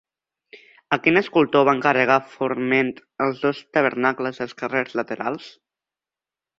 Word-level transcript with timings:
A 0.95 0.97
quin 1.07 1.19
escultor 1.21 1.65
va 1.69 1.75
encarregar 1.79 2.17
Forment 2.33 2.91
els 3.27 3.45
dos 3.45 3.63
tabernacles 3.79 4.43
dels 4.43 4.61
carrers 4.65 5.01
laterals? 5.03 5.57